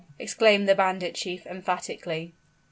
[0.17, 2.33] exclaimed the bandit chief, emphatically.